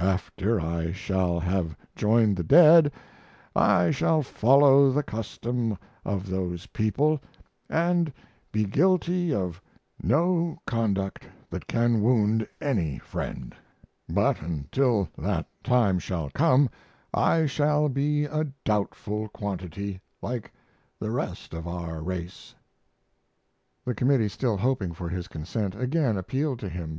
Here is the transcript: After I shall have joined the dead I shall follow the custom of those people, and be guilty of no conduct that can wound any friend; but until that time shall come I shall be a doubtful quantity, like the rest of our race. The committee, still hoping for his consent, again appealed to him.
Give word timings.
After 0.00 0.58
I 0.58 0.92
shall 0.92 1.38
have 1.40 1.76
joined 1.94 2.36
the 2.38 2.42
dead 2.42 2.90
I 3.54 3.90
shall 3.90 4.22
follow 4.22 4.90
the 4.90 5.02
custom 5.02 5.76
of 6.06 6.30
those 6.30 6.64
people, 6.68 7.20
and 7.68 8.10
be 8.50 8.64
guilty 8.64 9.34
of 9.34 9.60
no 10.02 10.56
conduct 10.66 11.28
that 11.50 11.66
can 11.66 12.00
wound 12.00 12.48
any 12.62 12.98
friend; 12.98 13.54
but 14.08 14.40
until 14.40 15.06
that 15.18 15.44
time 15.62 15.98
shall 15.98 16.30
come 16.30 16.70
I 17.12 17.44
shall 17.44 17.90
be 17.90 18.24
a 18.24 18.44
doubtful 18.64 19.28
quantity, 19.28 20.00
like 20.22 20.50
the 20.98 21.10
rest 21.10 21.52
of 21.52 21.68
our 21.68 22.00
race. 22.00 22.54
The 23.84 23.94
committee, 23.94 24.30
still 24.30 24.56
hoping 24.56 24.94
for 24.94 25.10
his 25.10 25.28
consent, 25.28 25.74
again 25.74 26.16
appealed 26.16 26.58
to 26.60 26.70
him. 26.70 26.92